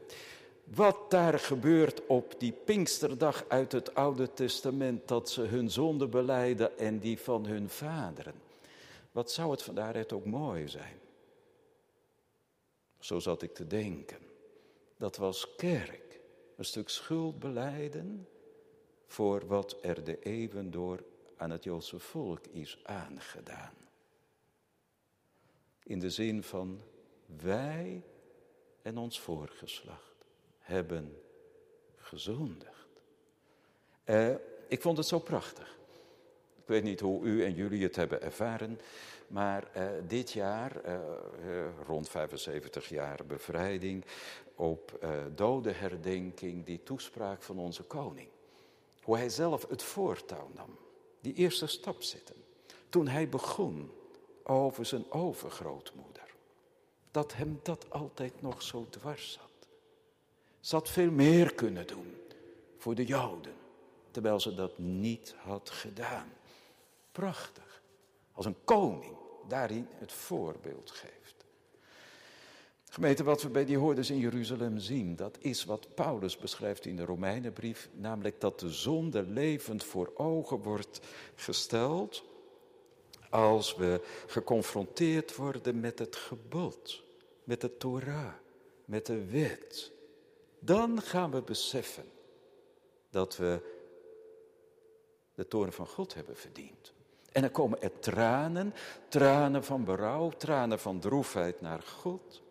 [0.65, 6.79] Wat daar gebeurt op die Pinksterdag uit het Oude Testament, dat ze hun zonde beleiden
[6.79, 8.35] en die van hun vaderen.
[9.13, 10.99] Wat zou het van daaruit ook mooi zijn?
[12.99, 14.19] Zo zat ik te denken
[14.97, 16.21] dat was kerk.
[16.57, 18.29] Een stuk schuld beleiden
[19.07, 21.05] voor wat er de eeuwen door
[21.37, 23.75] aan het Joodse volk is aangedaan.
[25.83, 26.81] In de zin van
[27.43, 28.03] wij
[28.83, 30.25] en ons voorgeslacht
[30.59, 31.17] hebben
[31.97, 32.89] gezondigd.
[34.05, 34.35] Uh,
[34.69, 35.79] ik vond het zo prachtig.
[36.57, 38.81] Ik weet niet hoe u en jullie het hebben ervaren,
[39.27, 40.99] maar uh, dit jaar, uh,
[41.87, 44.05] rond 75 jaar bevrijding,
[44.55, 48.29] op uh, dodenherdenking die toespraak van onze koning.
[49.03, 50.79] Hoe hij zelf het voortouw nam,
[51.21, 52.37] die eerste stap zitten.
[52.89, 53.91] Toen hij begon
[54.43, 56.30] over zijn overgrootmoeder.
[57.11, 59.69] Dat hem dat altijd nog zo dwars zat.
[60.61, 62.17] Ze had veel meer kunnen doen
[62.77, 63.55] voor de Joden,
[64.11, 66.33] terwijl ze dat niet had gedaan.
[67.13, 67.83] Prachtig,
[68.33, 69.17] als een koning
[69.49, 71.45] daarin het voorbeeld geeft.
[72.93, 76.97] Gemeente, wat we bij die hoorders in Jeruzalem zien, dat is wat Paulus beschrijft in
[76.97, 81.01] de Romeinenbrief, namelijk dat de zonde levend voor ogen wordt
[81.35, 82.25] gesteld
[83.31, 87.03] als we geconfronteerd worden met het gebod,
[87.45, 88.33] met de Torah,
[88.85, 89.93] met de wet.
[90.59, 92.05] Dan gaan we beseffen
[93.11, 93.61] dat we
[95.35, 96.93] de toren van God hebben verdiend.
[97.33, 98.75] En dan komen er tranen,
[99.09, 102.43] tranen van berouw, tranen van droefheid naar God.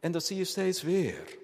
[0.00, 1.38] En dat zie je steeds weer.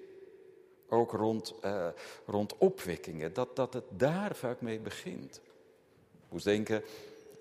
[0.89, 1.87] Ook rond, uh,
[2.25, 5.35] rond opwekkingen, dat, dat het daar vaak mee begint.
[6.13, 6.83] Ik moest denken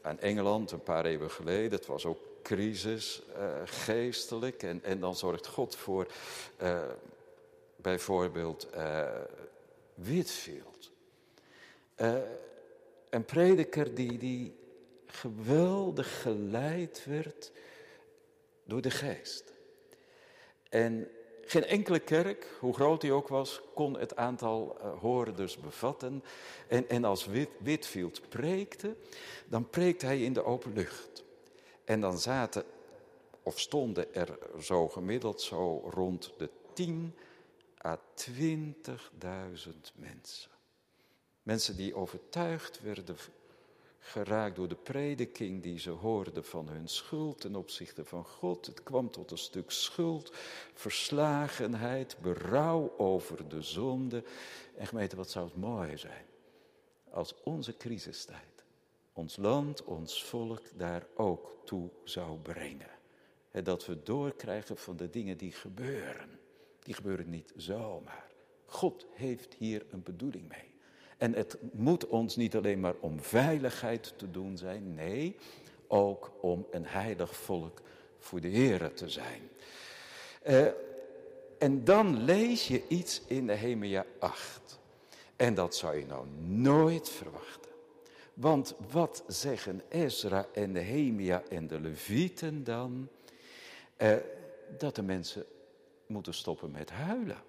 [0.02, 1.78] aan Engeland een paar eeuwen geleden.
[1.78, 4.62] Het was ook crisis, uh, geestelijk.
[4.62, 6.06] En, en dan zorgt God voor
[6.62, 6.80] uh,
[7.76, 8.68] bijvoorbeeld
[9.94, 10.90] Whitfield.
[13.10, 14.54] een prediker die, die
[15.06, 17.52] geweldig geleid werd
[18.64, 19.52] door de geest.
[20.68, 21.08] En
[21.44, 26.24] geen enkele kerk, hoe groot die ook was, kon het aantal uh, hoorders bevatten.
[26.68, 27.26] En, en als
[27.58, 28.96] Whitfield preekte,
[29.46, 31.24] dan preekte hij in de open lucht.
[31.84, 32.64] En dan zaten,
[33.42, 37.14] of stonden er zo gemiddeld zo rond de 10
[37.84, 37.98] à
[38.30, 38.30] 20.000
[39.94, 40.50] mensen.
[41.42, 43.04] Mensen die overtuigd werden
[44.04, 48.66] geraakt door de prediking die ze hoorden van hun schuld ten opzichte van God.
[48.66, 50.32] Het kwam tot een stuk schuld,
[50.74, 54.24] verslagenheid, berouw over de zonde.
[54.76, 56.24] En gemeente, wat zou het mooi zijn
[57.12, 58.64] als onze crisistijd,
[59.12, 62.90] ons land, ons volk daar ook toe zou brengen.
[63.62, 66.40] dat we doorkrijgen van de dingen die gebeuren.
[66.82, 68.30] Die gebeuren niet zomaar.
[68.66, 70.71] God heeft hier een bedoeling mee.
[71.22, 75.36] En het moet ons niet alleen maar om veiligheid te doen zijn, nee,
[75.86, 77.80] ook om een heilig volk
[78.18, 79.50] voor de Heer te zijn.
[80.46, 80.66] Uh,
[81.58, 84.78] en dan lees je iets in Nehemia 8.
[85.36, 87.70] En dat zou je nou nooit verwachten.
[88.34, 93.08] Want wat zeggen Ezra en Nehemia en de Levieten dan?
[93.98, 94.16] Uh,
[94.78, 95.44] dat de mensen
[96.06, 97.42] moeten stoppen met huilen.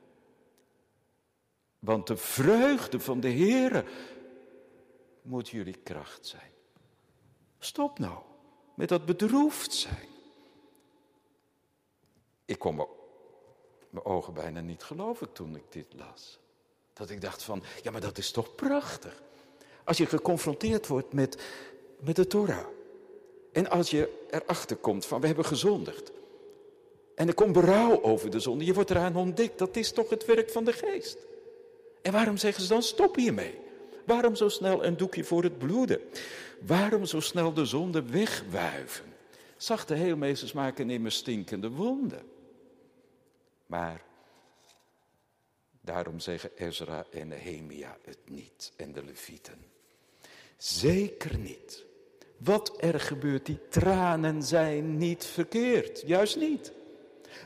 [1.84, 3.86] Want de vreugde van de Heere
[5.22, 6.52] moet jullie kracht zijn.
[7.60, 8.18] Stop nou
[8.76, 10.08] met dat bedroefd zijn.
[12.46, 12.76] Ik kon
[13.90, 16.40] mijn ogen bijna niet geloven toen ik dit las.
[16.94, 19.22] Dat ik dacht van, ja maar dat is toch prachtig.
[19.84, 21.44] Als je geconfronteerd wordt met,
[22.00, 22.68] met de Torah.
[23.52, 26.12] En als je erachter komt van, we hebben gezondigd.
[27.16, 28.66] En er komt berouw over de zonde.
[28.66, 29.58] Je wordt eraan ontdekt.
[29.60, 31.18] Dat is toch het werk van de geest.
[32.04, 33.60] En waarom zeggen ze dan stop hiermee?
[34.06, 36.02] Waarom zo snel een doekje voor het bloeden?
[36.60, 39.06] Waarom zo snel de zonde wegwuiven?
[39.58, 42.22] Zachte heelmeesters maken immers stinkende wonden.
[43.66, 44.02] Maar
[45.82, 49.66] daarom zeggen Ezra en Nehemia het niet en de Levieten.
[50.58, 51.84] Zeker niet.
[52.38, 56.72] Wat er gebeurt, die tranen zijn niet verkeerd, juist niet.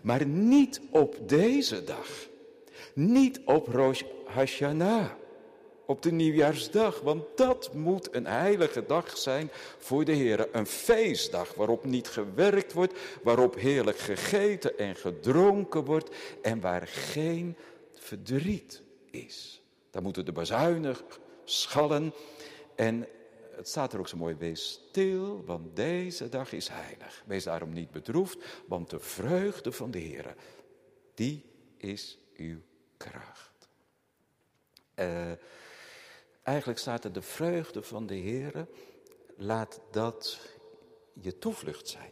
[0.04, 2.28] Maar niet op deze dag.
[2.98, 5.12] Niet op Rosh Hashanah,
[5.86, 10.56] op de nieuwjaarsdag, want dat moet een heilige dag zijn voor de Heer.
[10.56, 17.58] Een feestdag waarop niet gewerkt wordt, waarop heerlijk gegeten en gedronken wordt en waar geen
[17.94, 18.82] verdriet
[19.12, 19.62] is.
[19.92, 20.96] Dan moeten de bazuinen
[21.44, 22.14] schallen
[22.76, 23.08] en
[23.56, 27.24] het staat er ook zo mooi, wees stil, want deze dag is heilig.
[27.26, 30.36] Wees daarom niet bedroefd, want de vreugde van de Heer,
[31.14, 31.44] die
[31.78, 32.58] is uw
[32.98, 33.70] kracht.
[34.96, 35.32] Uh,
[36.44, 38.68] eigenlijk staat er de vreugde van de Heer,
[39.36, 40.40] laat dat
[41.14, 42.12] je toevlucht zijn.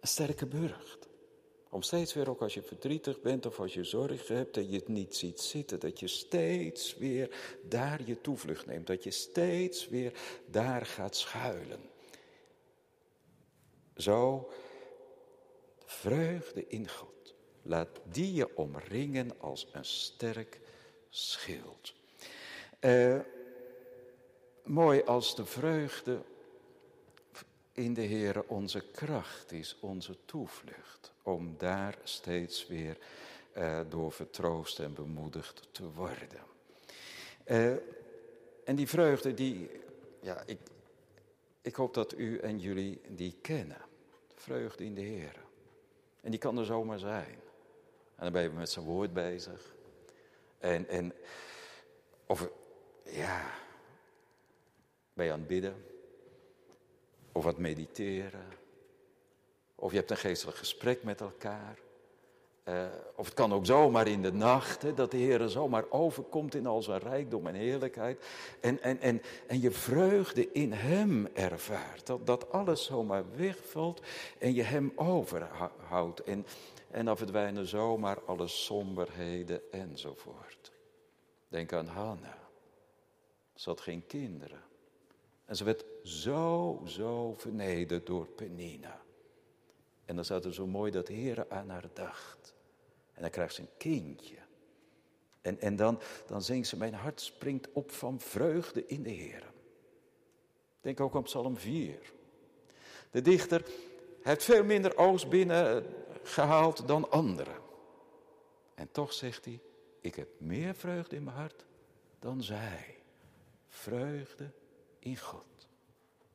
[0.00, 1.08] Een sterke burcht.
[1.70, 4.76] Om steeds weer, ook als je verdrietig bent of als je zorgen hebt, dat je
[4.76, 5.80] het niet ziet zitten.
[5.80, 8.86] Dat je steeds weer daar je toevlucht neemt.
[8.86, 10.12] Dat je steeds weer
[10.46, 11.80] daar gaat schuilen.
[13.96, 14.50] Zo,
[15.78, 17.15] de vreugde in God.
[17.66, 20.60] Laat die je omringen als een sterk
[21.08, 21.94] schild.
[22.80, 23.20] Uh,
[24.62, 26.22] mooi als de vreugde
[27.72, 32.98] in de Heer onze kracht is, onze toevlucht, om daar steeds weer
[33.56, 36.40] uh, door vertroost en bemoedigd te worden.
[37.46, 37.76] Uh,
[38.64, 39.70] en die vreugde, die,
[40.20, 40.58] ja, ik,
[41.62, 43.80] ik hoop dat u en jullie die kennen.
[44.34, 45.44] Vreugde in de Heer.
[46.20, 47.38] En die kan er zomaar zijn.
[48.16, 49.74] En dan ben je met zijn woord bezig.
[50.58, 51.12] En, en
[52.26, 52.48] of
[53.04, 53.50] ja,
[55.12, 55.84] ben je aan het bidden?
[57.32, 58.48] Of aan het mediteren?
[59.74, 61.78] Of je hebt een geestelijk gesprek met elkaar?
[62.68, 66.54] Uh, of het kan ook zomaar in de nacht, hè, dat de Heer zomaar overkomt
[66.54, 68.24] in al zijn rijkdom en heerlijkheid.
[68.60, 72.06] En, en, en, en je vreugde in Hem ervaart.
[72.06, 74.00] Dat, dat alles zomaar wegvalt
[74.38, 76.22] en je Hem overhoudt.
[76.22, 76.46] En,
[76.90, 80.72] en dan verdwijnen zomaar alle somberheden enzovoort.
[81.48, 82.38] Denk aan Hanna.
[83.54, 84.62] Ze had geen kinderen.
[85.44, 89.00] En ze werd zo, zo vernederd door Penina.
[90.04, 92.54] En dan staat er zo mooi dat Heer aan haar dacht.
[93.12, 94.36] En dan krijgt ze een kindje.
[95.40, 99.52] En, en dan, dan zingt ze, mijn hart springt op van vreugde in de Heer.
[100.80, 101.98] Denk ook aan Psalm 4.
[103.10, 103.64] De dichter
[104.22, 105.28] heeft veel minder oogst
[106.26, 107.56] binnengehaald dan anderen.
[108.74, 109.60] En toch zegt hij,
[110.00, 111.64] ik heb meer vreugde in mijn hart
[112.18, 112.96] dan zij.
[113.68, 114.50] Vreugde
[114.98, 115.44] in God.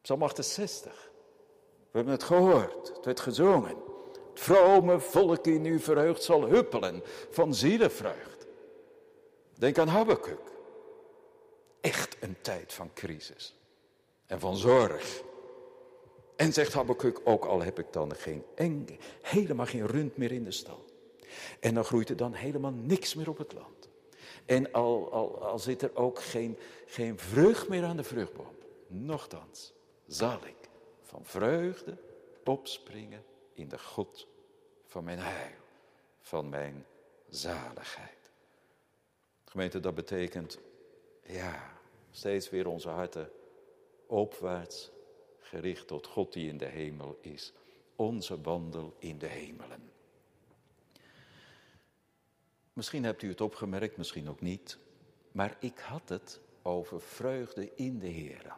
[0.01, 1.11] Psalm 68.
[1.91, 3.75] We hebben het gehoord, het werd gezongen.
[4.31, 8.47] Het vrome volk in u verheugd zal huppelen van zielenvreugd.
[9.53, 10.51] Denk aan Habakkuk.
[11.81, 13.55] Echt een tijd van crisis
[14.25, 15.21] en van zorg.
[16.41, 18.85] En zegt Habakkuk, ook al heb ik dan geen eng,
[19.21, 20.85] helemaal geen rund meer in de stal.
[21.59, 23.89] En dan groeit er dan helemaal niks meer op het land.
[24.45, 28.55] En al, al, al zit er ook geen, geen vrucht meer aan de vruchtboom.
[28.87, 29.73] Nochtans
[30.07, 30.69] zal ik
[31.01, 31.97] van vreugde
[32.43, 33.23] opspringen
[33.53, 34.27] in de God
[34.85, 35.57] van mijn heil,
[36.19, 36.85] van mijn
[37.29, 38.31] zaligheid.
[39.45, 40.59] Gemeente, dat betekent,
[41.23, 41.77] ja,
[42.11, 43.31] steeds weer onze harten
[44.07, 44.91] opwaarts
[45.51, 47.53] gericht tot God die in de hemel is.
[47.95, 49.91] Onze wandel in de hemelen.
[52.73, 54.77] Misschien hebt u het opgemerkt, misschien ook niet.
[55.31, 58.55] Maar ik had het over vreugde in de Heer.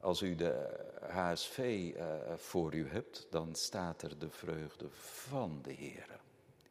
[0.00, 2.06] Als u de HSV eh,
[2.36, 6.20] voor u hebt, dan staat er de vreugde van de Heer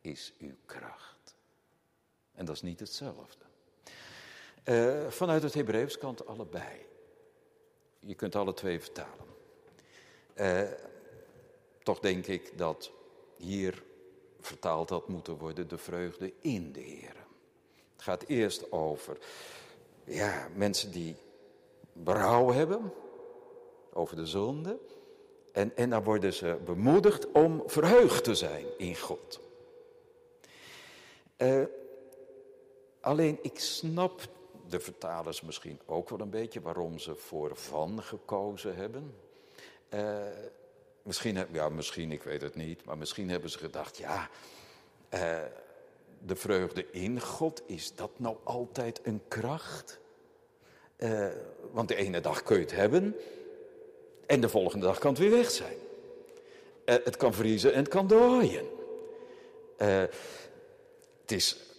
[0.01, 1.35] is uw kracht.
[2.31, 3.45] En dat is niet hetzelfde.
[4.65, 6.85] Uh, vanuit het Hebreeuws kan het allebei.
[8.05, 9.25] Je kunt alle twee vertalen.
[10.35, 10.61] Uh,
[11.83, 12.91] toch denk ik dat
[13.37, 13.83] hier
[14.39, 17.15] vertaald had moeten worden de vreugde in de Heer.
[17.93, 19.17] Het gaat eerst over
[20.03, 21.15] ja, mensen die
[21.93, 22.93] berouw hebben
[23.93, 24.79] over de zonde.
[25.51, 29.39] En, en dan worden ze bemoedigd om verheugd te zijn in God.
[31.37, 31.63] Uh,
[33.01, 34.21] alleen ik snap
[34.69, 39.15] de vertalers misschien ook wel een beetje waarom ze voor van gekozen hebben.
[39.93, 40.17] Uh,
[41.01, 44.29] misschien, ja, misschien, ik weet het niet, maar misschien hebben ze gedacht, ja,
[45.13, 45.37] uh,
[46.25, 49.99] de vreugde in God, is dat nou altijd een kracht?
[50.97, 51.27] Uh,
[51.71, 53.15] want de ene dag kun je het hebben
[54.25, 55.77] en de volgende dag kan het weer weg zijn.
[56.85, 58.65] het kan vriezen en het kan dooien.
[59.77, 61.72] het is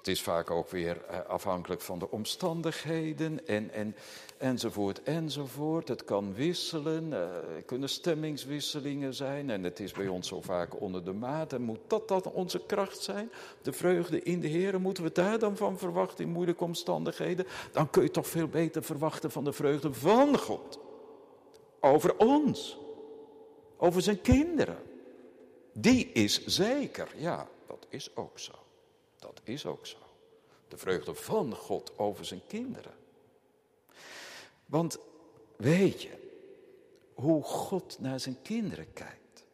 [0.00, 3.96] het is vaak ook weer eh, afhankelijk van de omstandigheden en, en,
[4.38, 5.88] enzovoort enzovoort.
[5.88, 10.80] Het kan wisselen, er uh, kunnen stemmingswisselingen zijn en het is bij ons zo vaak
[10.80, 11.52] onder de maat.
[11.52, 13.30] En moet dat dan onze kracht zijn?
[13.62, 17.46] De vreugde in de Heer, moeten we daar dan van verwachten in moeilijke omstandigheden?
[17.72, 20.78] Dan kun je toch veel beter verwachten van de vreugde van God.
[21.80, 22.78] Over ons,
[23.76, 24.78] over zijn kinderen.
[25.72, 28.59] Die is zeker, ja, dat is ook zo.
[29.20, 29.98] Dat is ook zo.
[30.68, 32.94] De vreugde van God over zijn kinderen.
[34.66, 34.98] Want
[35.56, 36.20] weet je
[37.14, 39.44] hoe God naar zijn kinderen kijkt?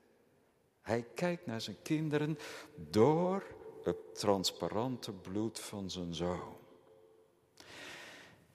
[0.80, 2.38] Hij kijkt naar zijn kinderen
[2.74, 3.44] door
[3.82, 6.56] het transparante bloed van zijn zoon.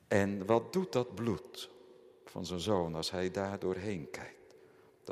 [0.07, 1.69] En wat doet dat bloed
[2.25, 4.40] van zijn zoon als hij daar doorheen kijkt?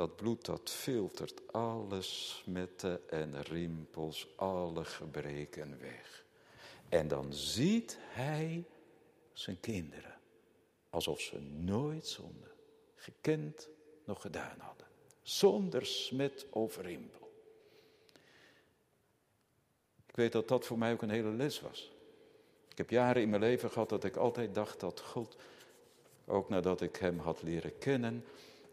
[0.00, 6.24] Dat bloed dat filtert alle smetten en rimpels, alle gebreken weg.
[6.88, 8.64] En dan ziet hij
[9.32, 10.18] zijn kinderen
[10.90, 12.50] alsof ze nooit zonde
[12.94, 13.68] gekend
[14.04, 14.86] nog gedaan hadden.
[15.22, 17.32] Zonder smet of rimpel.
[20.06, 21.92] Ik weet dat dat voor mij ook een hele les was.
[22.68, 25.36] Ik heb jaren in mijn leven gehad dat ik altijd dacht dat God,
[26.26, 28.24] ook nadat ik hem had leren kennen,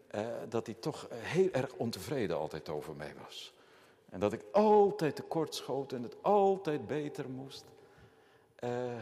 [0.08, 3.52] eh, dat hij toch heel erg ontevreden altijd over mij was.
[4.10, 7.64] En dat ik altijd tekort schoot en het altijd beter moest.
[8.64, 8.98] Uh,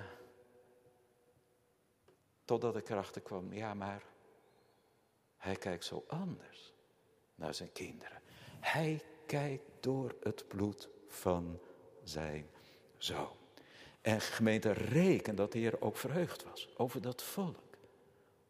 [2.45, 4.03] totdat ik erachter kwam, ja maar,
[5.37, 6.73] hij kijkt zo anders
[7.35, 8.21] naar zijn kinderen.
[8.61, 11.59] Hij kijkt door het bloed van
[12.03, 12.51] zijn
[12.97, 13.37] zoon.
[14.01, 17.77] En gemeente reken dat de Heer ook verheugd was over dat volk.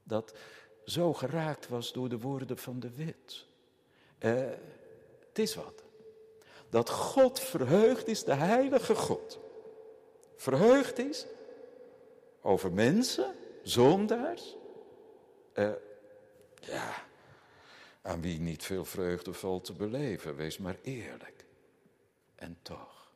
[0.02, 0.34] Dat
[0.86, 3.46] zo geraakt was door de woorden van de wet.
[4.18, 4.34] Uh,
[5.28, 5.82] het is wat.
[6.68, 9.38] Dat God verheugd is, de heilige God.
[10.36, 11.26] Verheugd is
[12.40, 14.56] over mensen, zondaars.
[15.54, 15.70] Uh,
[16.60, 17.04] ja,
[18.02, 21.44] aan wie niet veel vreugde valt te beleven, wees maar eerlijk.
[22.34, 23.10] En toch.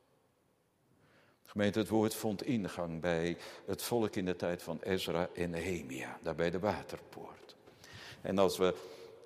[1.44, 6.18] Gemeente, het woord vond ingang bij het volk in de tijd van Ezra en Nehemia,
[6.22, 7.56] daar bij de waterpoort.
[8.22, 8.74] En als we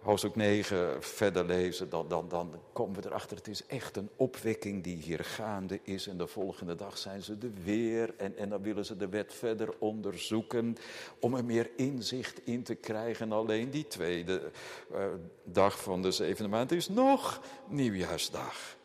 [0.05, 3.37] hoofdstuk 9 verder lezen, dan, dan, dan komen we erachter.
[3.37, 6.07] Het is echt een opwekking die hier gaande is.
[6.07, 8.15] En de volgende dag zijn ze er weer.
[8.17, 10.77] En, en dan willen ze de wet verder onderzoeken.
[11.19, 13.33] Om er meer inzicht in te krijgen.
[13.33, 14.51] Alleen die tweede
[14.93, 15.05] uh,
[15.45, 18.77] dag van de zevende maand is nog nieuwjaarsdag.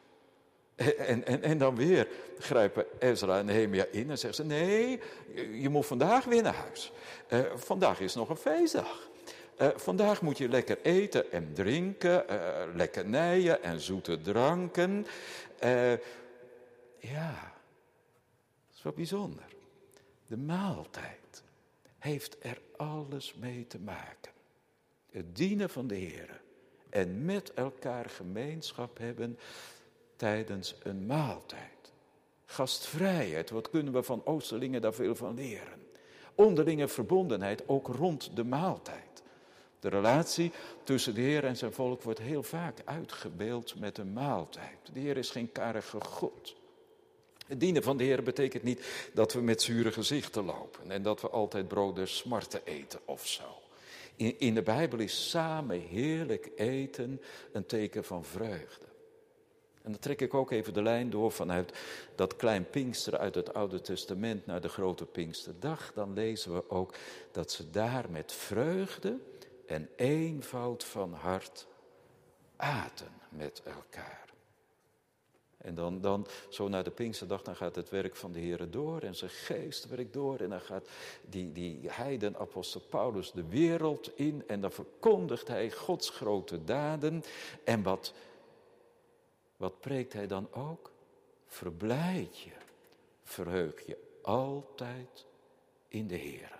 [0.97, 2.07] En, en, en dan weer
[2.37, 4.99] grijpen Ezra en Nehemia in en zeggen ze: Nee,
[5.61, 6.91] je moet vandaag weer naar huis.
[7.29, 9.08] Uh, vandaag is nog een feestdag.
[9.61, 15.05] Uh, vandaag moet je lekker eten en drinken, uh, lekkernijen en zoete dranken.
[15.63, 15.91] Uh,
[16.99, 17.53] ja,
[18.67, 19.45] dat is wel bijzonder.
[20.27, 21.43] De maaltijd
[21.97, 24.31] heeft er alles mee te maken.
[25.11, 26.41] Het dienen van de Heer
[26.89, 29.39] en met elkaar gemeenschap hebben
[30.15, 31.91] tijdens een maaltijd.
[32.45, 35.87] Gastvrijheid, wat kunnen we van Oosterlingen daar veel van leren?
[36.35, 39.08] Onderlinge verbondenheid, ook rond de maaltijd.
[39.79, 40.51] De relatie
[40.83, 44.77] tussen de Heer en zijn volk wordt heel vaak uitgebeeld met een maaltijd.
[44.93, 46.55] De Heer is geen karige God.
[47.47, 51.21] Het dienen van de Heer betekent niet dat we met zure gezichten lopen en dat
[51.21, 53.61] we altijd brood der smarten eten of zo.
[54.15, 57.21] In, in de Bijbel is samen heerlijk eten
[57.51, 58.85] een teken van vreugde.
[59.81, 61.73] En dan trek ik ook even de lijn door vanuit
[62.15, 65.91] dat klein Pinkster uit het Oude Testament naar de grote Pinksterdag.
[65.93, 66.93] Dan lezen we ook
[67.31, 69.17] dat ze daar met vreugde
[69.69, 71.67] en eenvoud van hart
[72.55, 74.27] aten met elkaar.
[75.57, 79.01] En dan, dan zo naar de Pinksterdag, dan gaat het werk van de Heer door
[79.01, 80.39] en zijn geest werkt door.
[80.39, 80.89] En dan gaat
[81.21, 87.23] die, die heidenapostel Paulus de wereld in en dan verkondigt hij Gods grote daden.
[87.63, 88.13] En wat,
[89.57, 90.91] wat preekt hij dan ook?
[91.45, 92.53] Verblijd je,
[93.23, 95.25] verheug je altijd
[95.87, 96.59] in de Heer.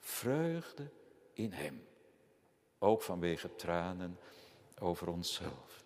[0.00, 0.90] Vreugde
[1.32, 1.87] in Hem.
[2.78, 4.18] Ook vanwege tranen
[4.80, 5.84] over onszelf.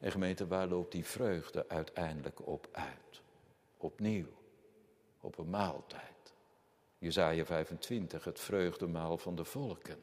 [0.00, 3.22] En gemeente, waar loopt die vreugde uiteindelijk op uit?
[3.76, 4.26] Opnieuw,
[5.20, 6.34] op een maaltijd.
[6.98, 10.02] Jezaja 25, het vreugdemaal van de volken.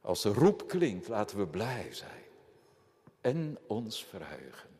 [0.00, 2.24] Als de roep klinkt, laten we blij zijn.
[3.20, 4.70] En ons verheugen.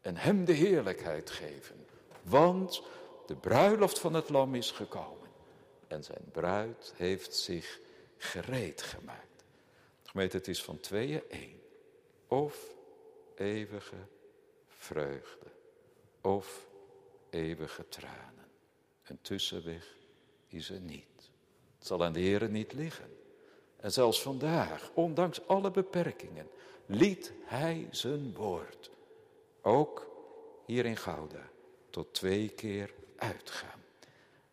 [0.00, 1.86] En hem de heerlijkheid geven.
[2.22, 2.82] Want
[3.26, 5.28] de bruiloft van het lam is gekomen.
[5.88, 7.78] En zijn bruid heeft zich
[8.16, 9.29] gereed gemaakt.
[10.10, 11.60] Gemeente, het is van tweeën één.
[12.26, 12.74] Of
[13.34, 14.06] eeuwige
[14.66, 15.46] vreugde,
[16.20, 16.66] of
[17.30, 18.48] eeuwige tranen.
[19.04, 19.96] Een tussenweg
[20.48, 21.30] is er niet.
[21.78, 23.16] Het zal aan de Heer niet liggen.
[23.76, 26.50] En zelfs vandaag, ondanks alle beperkingen,
[26.86, 28.90] liet Hij zijn woord,
[29.62, 30.10] ook
[30.66, 31.50] hier in Gouda,
[31.90, 33.84] tot twee keer uitgaan.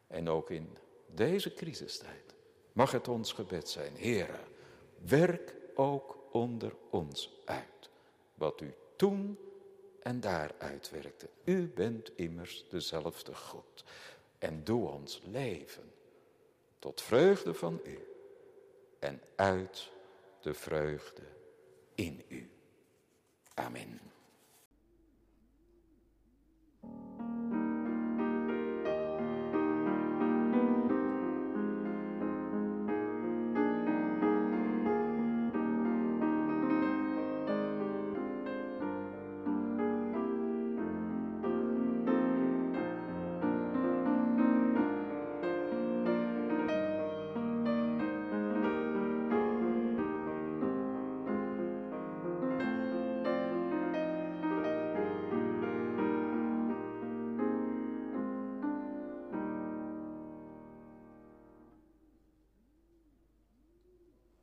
[0.08, 2.36] En ook in deze crisistijd
[2.74, 4.40] mag het ons gebed zijn, Heere,
[5.08, 7.90] Werk ook onder ons uit.
[8.34, 9.38] Wat u toen
[10.02, 11.30] en daar uitwerkte.
[11.44, 13.84] U bent immers dezelfde God.
[14.38, 15.92] En doe ons leven
[16.80, 18.00] tot vreugde van u
[19.00, 19.90] en uit
[20.42, 21.24] de vreugde
[21.96, 22.50] in u.
[23.54, 24.00] Amen.